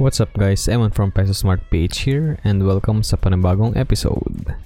[0.00, 4.56] What's up guys, Eman from Peso Smart PH here and welcome sa panibagong episode.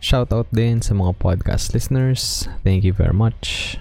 [0.00, 3.76] Shoutout din sa mga podcast listeners, thank you very much.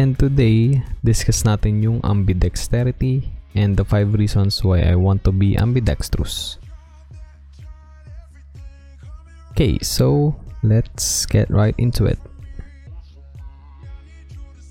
[0.00, 5.60] And today, discuss natin yung ambidexterity and the 5 reasons why I want to be
[5.60, 6.56] ambidextrous.
[9.52, 10.32] Okay, so
[10.64, 12.16] let's get right into it.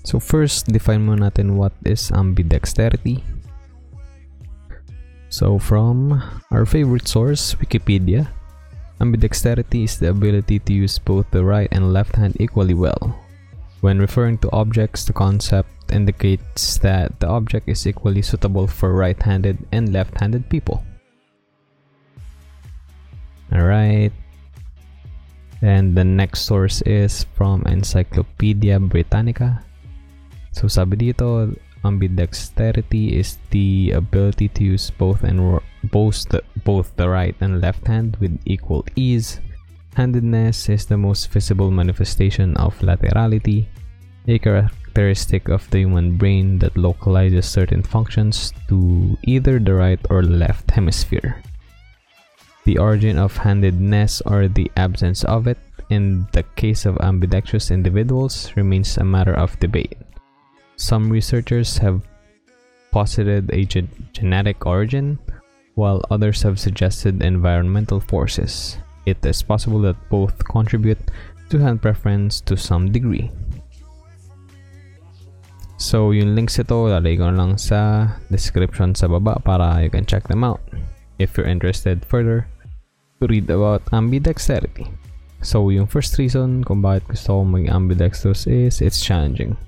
[0.02, 3.22] So first, define mo natin what is ambidexterity.
[5.30, 6.18] So from
[6.50, 8.26] our favorite source, Wikipedia,
[8.98, 13.14] ambidexterity is the ability to use both the right and left hand equally well.
[13.80, 19.56] When referring to objects, the concept indicates that the object is equally suitable for right-handed
[19.72, 20.82] and left-handed people.
[23.54, 24.12] Alright.
[25.62, 29.62] And the next source is from Encyclopedia Britannica.
[30.52, 37.08] So sabi dito, ambidexterity is the ability to use both and both the, both the
[37.08, 39.40] right and left hand with equal ease.
[39.94, 43.66] Handedness is the most visible manifestation of laterality,
[44.28, 50.22] a characteristic of the human brain that localizes certain functions to either the right or
[50.22, 51.42] left hemisphere.
[52.64, 58.52] The origin of handedness or the absence of it in the case of ambidextrous individuals
[58.54, 59.96] remains a matter of debate.
[60.80, 62.00] Some researchers have
[62.88, 63.84] posited a ge-
[64.16, 65.20] genetic origin,
[65.76, 68.80] while others have suggested environmental forces.
[69.04, 70.98] It is possible that both contribute
[71.52, 73.28] to hand preference to some degree.
[75.76, 80.24] So, yung links ito, lalagay ko lang sa description sa baba para you can check
[80.32, 80.64] them out
[81.20, 82.48] if you're interested further
[83.20, 84.88] to read about ambidexterity.
[85.44, 89.60] So, yung first reason kung bakit gusto ko mag ambidextrous is it's challenging.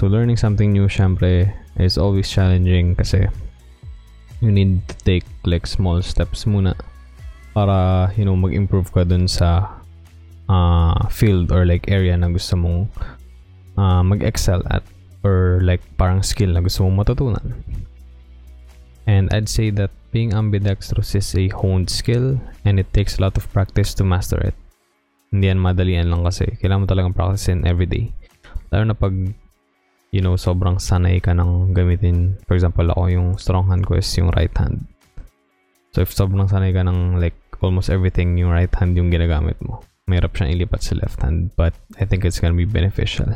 [0.00, 3.28] So learning something new syempre is always challenging kasi
[4.40, 6.72] you need to take like small steps muna
[7.52, 9.68] para you know mag-improve ka dun sa
[10.48, 12.88] uh, field or like area na gusto mong
[13.76, 14.80] uh, mag-excel at
[15.20, 17.60] or like parang skill na gusto mong matutunan.
[19.04, 23.36] And I'd say that being ambidextrous is a honed skill and it takes a lot
[23.36, 24.56] of practice to master it.
[25.28, 28.16] Hindi yan madalian lang kasi kailangan mo talagang practice in everyday.
[28.72, 29.12] Lalo na pag
[30.10, 32.34] you know, sobrang sanay ka ng gamitin.
[32.46, 34.90] For example, ako yung strong hand ko is yung right hand.
[35.94, 39.82] So, if sobrang sanay ka ng like almost everything yung right hand yung ginagamit mo,
[40.10, 41.54] mahirap siyang ilipat sa left hand.
[41.54, 43.30] But I think it's gonna be beneficial.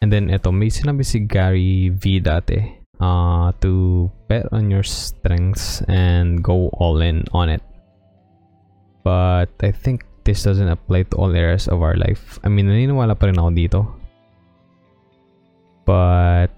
[0.00, 2.60] And then, ito, may sinabi si Gary V dati
[3.00, 7.64] uh, to bet on your strengths and go all in on it.
[9.04, 12.40] But I think this doesn't apply to all areas of our life.
[12.44, 13.80] I mean, naniniwala pa rin ako dito
[15.84, 16.48] but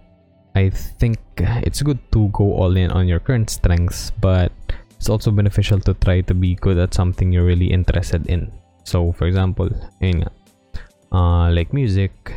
[0.56, 1.20] I think
[1.66, 4.50] it's good to go all in on your current strengths, but
[4.96, 8.50] it's also beneficial to try to be good at something you're really interested in.
[8.88, 9.68] So, for example,
[10.00, 10.32] nga,
[11.12, 12.32] uh, like music,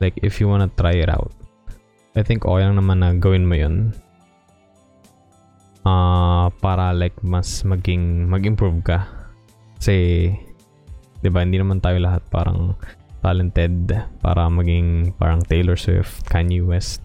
[0.00, 1.34] like if you wanna try it out,
[2.16, 3.92] I think okay lang naman na gawin mo yun.
[5.84, 9.06] Uh, para like mas maging mag-improve ka.
[9.76, 10.32] Kasi,
[11.20, 12.74] 'di ba, hindi naman tayo lahat parang
[13.22, 17.02] talented para maging parang Taylor Swift, Kanye West,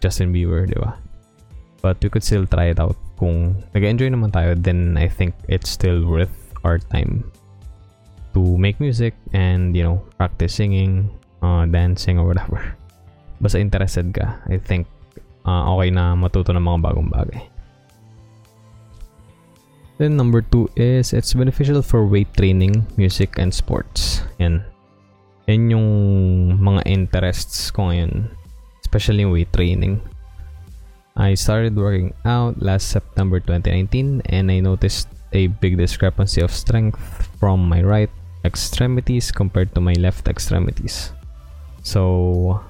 [0.00, 0.98] Justin Bieber, di ba?
[1.80, 2.96] But we could still try it out.
[3.16, 6.32] Kung nag-enjoy naman tayo, then I think it's still worth
[6.66, 7.24] our time
[8.36, 11.08] to make music and, you know, practice singing,
[11.40, 12.60] uh, dancing, or whatever.
[13.40, 14.84] Basta interested ka, I think
[15.46, 17.42] uh, okay na matuto ng mga bagong bagay.
[19.96, 24.20] Then number two is it's beneficial for weight training, music, and sports.
[24.36, 24.60] Yan.
[25.46, 25.88] Yan yung
[26.58, 28.30] mga interests ko ngayon.
[28.82, 30.02] Especially weight training.
[31.16, 36.98] I started working out last September 2019 and I noticed a big discrepancy of strength
[37.38, 38.12] from my right
[38.44, 41.10] extremities compared to my left extremities.
[41.82, 42.62] So,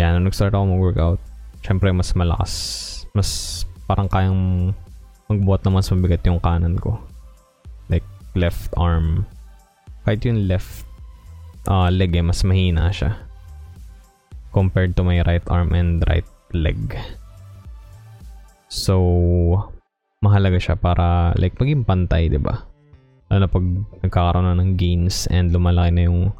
[0.00, 1.20] yan, nung nag-start ako mag-workout,
[1.64, 2.52] syempre mas malakas.
[3.12, 4.72] Mas parang kayang
[5.28, 7.00] magbuhat na mas mabigat yung kanan ko.
[7.92, 8.06] Like,
[8.36, 9.28] left arm.
[10.08, 10.87] Kahit yung left
[11.68, 13.14] uh, leg eh, mas mahina siya.
[14.56, 16.26] Compared to my right arm and right
[16.56, 16.96] leg.
[18.72, 18.96] So,
[20.24, 22.64] mahalaga siya para like maging pantay, 'di ba?
[23.28, 23.66] Lalo na pag
[24.00, 26.32] nagkakaroon na ng gains and lumalaki na yung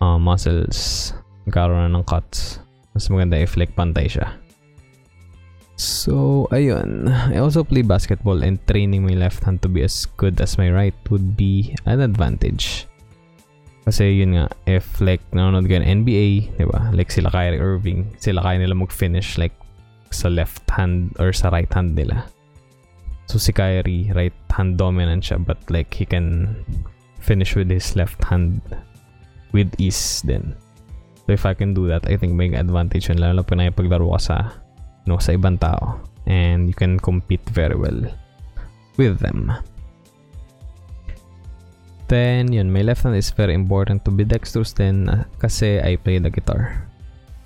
[0.00, 1.12] uh, muscles,
[1.44, 2.64] nagkakaroon na ng cuts.
[2.96, 4.40] Mas maganda if like pantay siya.
[5.74, 7.10] So, ayun.
[7.10, 10.70] I also play basketball and training my left hand to be as good as my
[10.70, 12.86] right would be an advantage.
[13.84, 16.88] Kasi yun nga, if like nanonood ka NBA, di ba?
[16.96, 19.52] Like sila Kyrie Irving, sila kaya nila mag-finish like
[20.08, 22.24] sa left hand or sa right hand nila.
[23.28, 26.56] So si Kyrie, right hand dominant siya but like he can
[27.20, 28.64] finish with his left hand
[29.52, 30.56] with ease then.
[31.28, 34.20] So if I can do that, I think may advantage yun lalo na paglaro ka
[34.20, 34.36] sa
[35.04, 38.00] no, sa ibang tao and you can compete very well
[38.96, 39.52] with them.
[42.14, 45.98] Then, yun, my left hand is very important to be dexterous then uh, kasi I
[45.98, 46.86] play the guitar.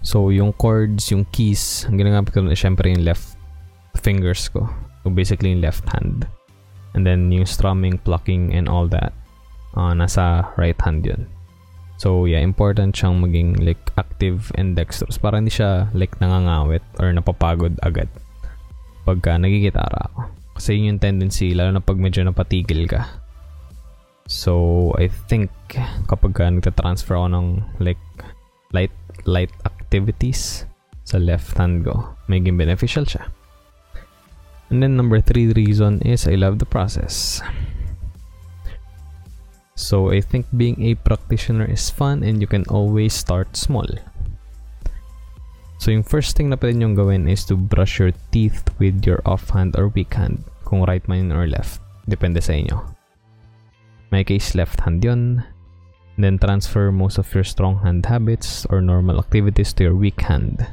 [0.04, 3.40] So, yung chords, yung keys, ang ginagamit ko na syempre yung left
[3.96, 4.68] fingers ko.
[5.00, 6.28] So, basically yung left hand.
[6.92, 9.16] And then, yung strumming, plucking, and all that,
[9.72, 11.24] uh, nasa right hand yun.
[11.96, 17.08] So, yeah, important siyang maging like active and dexterous para hindi siya like nangangawit or
[17.08, 18.12] napapagod agad
[19.08, 20.28] pagka nagigitara ako.
[20.60, 23.27] Kasi yun yung tendency, lalo na pag medyo napatigil ka
[24.28, 25.48] So, I think
[26.04, 27.46] kapag ka nagta-transfer ako ng
[27.80, 28.00] like
[28.76, 28.92] light
[29.24, 30.68] light activities
[31.08, 33.24] sa left hand ko, maging beneficial siya.
[34.68, 37.40] And then number three reason is I love the process.
[39.78, 43.86] So I think being a practitioner is fun and you can always start small.
[45.78, 49.22] So yung first thing na pwede nyong gawin is to brush your teeth with your
[49.24, 51.80] offhand or weak hand, kung right man or left.
[52.04, 52.97] Depende sa inyo.
[54.08, 55.44] May case left hand yun.
[56.18, 60.66] Then transfer most of your strong hand habits or normal activities to your weak hand.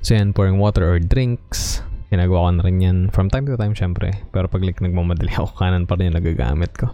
[0.00, 1.82] So yan, pouring water or drinks.
[2.08, 4.10] Ginagawa ko na rin yan from time to time syempre.
[4.32, 6.90] Pero pag like nagmamadali ako, kanan pa rin yung nagagamit ko.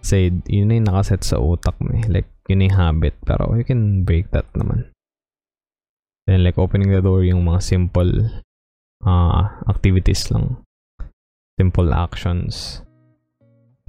[0.00, 2.06] Kasi yun na yung nakaset sa utak mo eh.
[2.06, 3.18] Like, yun yung habit.
[3.26, 4.88] Pero you can break that naman.
[6.28, 8.30] Then like opening the door yung mga simple
[9.04, 10.62] uh, activities lang.
[11.58, 12.86] Simple actions.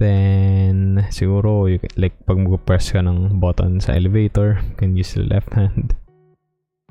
[0.00, 5.12] Then, siguro, you can, like, pag mag-press ka ng button sa elevator, you can use
[5.12, 5.92] the left hand.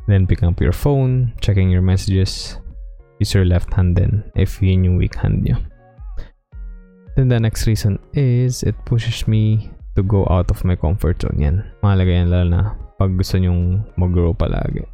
[0.05, 2.61] Then, pick up your phone, checking your messages,
[3.17, 5.57] use your left hand then, if yun yung weak hand nyo.
[7.17, 11.41] Then, the next reason is, it pushes me to go out of my comfort zone
[11.41, 11.65] yan.
[11.81, 12.61] Mahalaga yan lalo na
[13.01, 14.85] pag gusto nyong mag-grow palagi.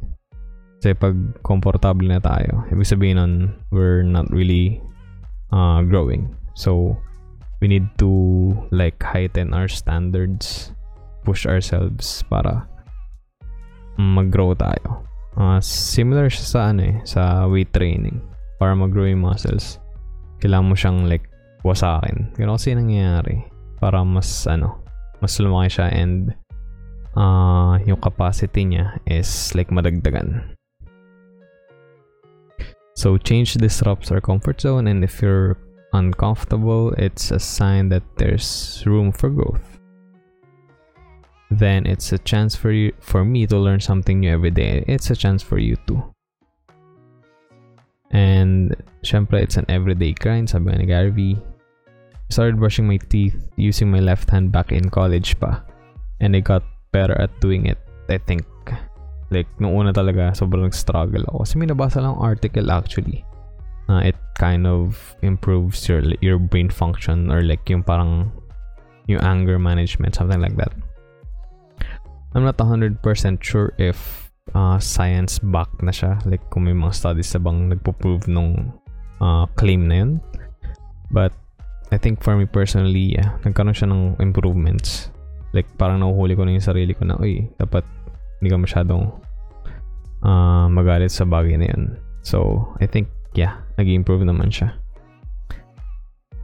[0.80, 1.14] Kasi pag
[1.44, 3.32] comfortable na tayo, ibig sabihin nun,
[3.68, 4.80] we're not really
[5.52, 6.32] uh, growing.
[6.56, 6.96] So,
[7.66, 10.70] we need to like heighten our standards
[11.26, 12.62] push ourselves para
[13.98, 15.02] mag-grow tayo.
[15.34, 18.22] Uh, similar siya sa ano eh sa weight training.
[18.62, 19.82] Para mag-grow yung muscles
[20.38, 21.26] kailangan mo siyang like
[21.66, 22.30] wasakin.
[22.38, 23.50] Ganun kasi nangyayari.
[23.82, 24.86] Para mas ano
[25.18, 26.38] mas lumaki siya and
[27.18, 30.54] uh, yung capacity niya is like madagdagan.
[32.94, 35.58] So change disrupts our comfort zone and if you're
[35.92, 39.78] uncomfortable, it's a sign that there's room for growth.
[41.50, 44.84] Then it's a chance for you for me to learn something new every day.
[44.88, 46.02] It's a chance for you too.
[48.10, 48.74] And
[49.04, 51.38] syempre, it's an everyday grind, sabi ni Gary Vee.
[52.28, 55.62] started brushing my teeth using my left hand back in college pa.
[56.18, 57.78] And I got better at doing it,
[58.08, 58.42] I think.
[59.30, 61.46] Like, nung una talaga, sobrang struggle ako.
[61.46, 63.26] Kasi may nabasa lang article actually
[63.88, 68.30] uh, it kind of improves your your brain function or like yung parang
[69.06, 70.72] yung anger management something like that.
[72.34, 73.00] I'm not 100%
[73.40, 76.20] sure if uh, science back na siya.
[76.28, 78.76] Like kung may mga studies na bang nagpo-prove nung
[79.24, 80.12] uh, claim na yun.
[81.08, 81.32] But
[81.88, 85.08] I think for me personally yeah, nagkaroon siya ng improvements.
[85.56, 87.86] Like parang nahuhuli ko na yung sarili ko na uy dapat
[88.42, 89.08] hindi ka masyadong
[90.20, 91.96] uh, magalit sa bagay na yun.
[92.20, 94.72] So I think yeah, nag-improve naman siya.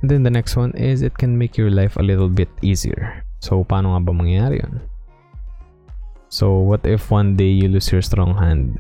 [0.02, 3.24] And then the next one is it can make your life a little bit easier.
[3.40, 4.82] So, paano nga ba mangyayari yun?
[6.32, 8.78] So, what if one day you lose your strong hand?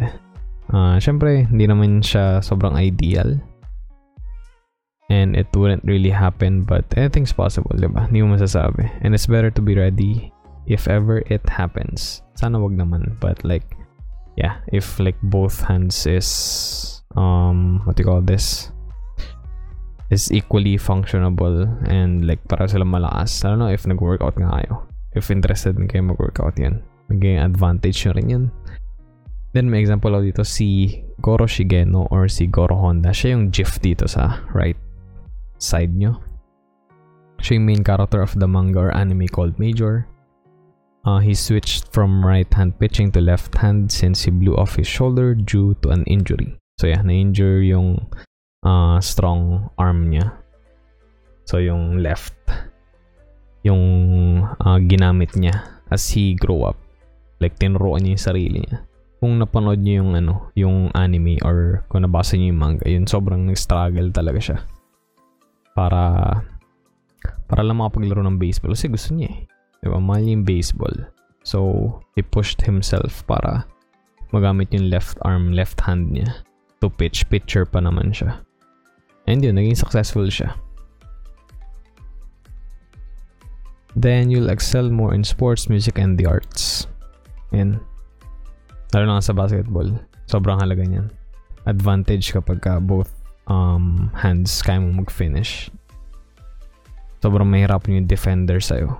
[0.72, 3.38] Uh, Siyempre, hindi naman siya sobrang ideal.
[5.12, 8.08] And it wouldn't really happen, but anything's possible, di ba?
[8.08, 8.88] Hindi mo masasabi.
[9.04, 10.32] And it's better to be ready
[10.64, 12.24] if ever it happens.
[12.34, 13.76] Sana wag naman, but like,
[14.40, 18.70] yeah, if like both hands is um what do you call this?
[20.12, 23.44] Is equally functionable and like para sila malakas.
[23.44, 24.84] I don't know if nag-workout nga kayo.
[25.16, 26.84] If interested din kayo mag-workout yan.
[27.08, 28.44] Magiging advantage nyo rin yun.
[29.52, 33.12] Then may example ako dito si Goro Shigeno or si Goro Honda.
[33.12, 34.76] Siya yung GIF dito sa right
[35.60, 36.20] side nyo.
[37.40, 40.08] Siya yung main character of the manga or anime called Major.
[41.04, 44.86] Uh, he switched from right hand pitching to left hand since he blew off his
[44.86, 46.61] shoulder due to an injury.
[46.82, 48.10] So yeah, na-injure yung
[48.66, 50.34] uh, strong arm niya.
[51.46, 52.34] So yung left.
[53.62, 53.78] yung
[54.42, 55.54] uh, ginamit niya
[55.94, 56.74] as he grew up.
[57.38, 58.82] Like, tinuruan niya yung sarili niya.
[59.22, 63.46] Kung napanood niyo yung ano, yung anime or kung nabasa niyo yung manga, yun sobrang
[63.54, 64.58] struggle talaga siya.
[65.78, 66.42] Para
[67.46, 69.40] para lang makapaglaro ng baseball kasi gusto niya eh.
[69.78, 70.02] Diba?
[70.02, 70.94] Mahal yung baseball.
[71.46, 73.62] So, he pushed himself para
[74.34, 76.26] magamit yung left arm, left hand niya
[76.82, 77.24] to pitch.
[77.30, 78.42] Pitcher pa naman siya.
[79.30, 80.58] And yun, naging successful siya.
[83.94, 86.88] Then, you'll excel more in sports, music, and the arts.
[87.52, 87.78] Yan.
[88.90, 89.94] Lalo na sa basketball.
[90.26, 91.12] Sobrang halaga niyan.
[91.68, 93.12] Advantage kapag ka both
[93.46, 95.68] um, hands kaya mo mag-finish.
[97.22, 98.98] Sobrang mahirap yung defender sa'yo.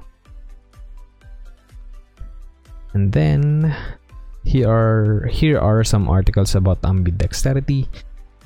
[2.92, 3.72] And then,
[4.44, 7.86] here are, here are some articles about ambidexterity.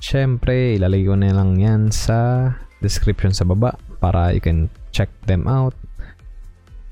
[0.00, 2.52] Siyempre, ilalagay ko na lang yan sa
[2.84, 5.72] description sa baba para you can check them out.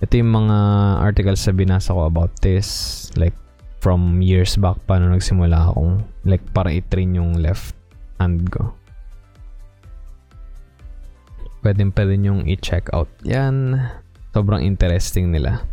[0.01, 0.59] Ito yung mga
[1.01, 3.09] articles na binasa ko about this.
[3.17, 3.37] Like,
[3.85, 7.77] from years back pa nung nagsimula akong like para i-train yung left
[8.17, 8.73] hand ko.
[11.61, 13.77] Pwede pa rin yung i-check out yan.
[14.33, 15.69] Sobrang interesting nila.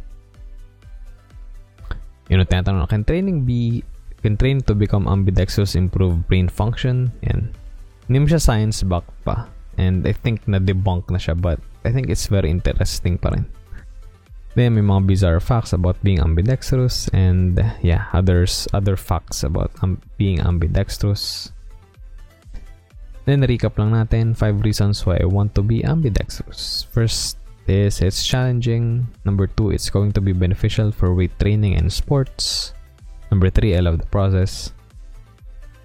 [2.31, 3.83] Yun know, tinatanong can training be
[4.23, 7.11] can train to become ambidextrous improve brain function?
[7.27, 7.51] Yan.
[8.07, 9.51] Hindi mo siya science back pa.
[9.75, 13.43] And I think na-debunk na siya but I think it's very interesting pa rin.
[14.55, 19.99] Then may mga bizarre facts about being ambidextrous and yeah, others other facts about um,
[20.15, 21.51] being ambidextrous.
[23.27, 26.87] Then recap lang natin 5 reasons why I want to be ambidextrous.
[26.95, 29.07] First, is it's challenging.
[29.25, 32.73] Number two, it's going to be beneficial for weight training and sports.
[33.29, 34.73] Number three, I love the process.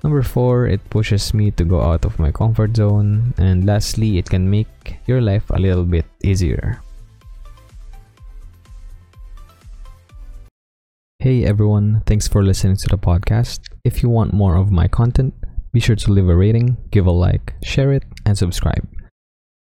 [0.03, 3.35] Number four, it pushes me to go out of my comfort zone.
[3.39, 6.81] And lastly, it can make your life a little bit easier.
[11.19, 13.67] Hey everyone, thanks for listening to the podcast.
[13.83, 15.35] If you want more of my content,
[15.73, 18.87] be sure to leave a rating, give a like, share it, and subscribe.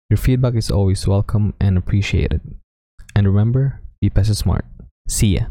[0.09, 2.41] Your feedback is always welcome and appreciated.
[3.15, 4.65] And remember, be Pesa Smart.
[5.07, 5.45] See ya.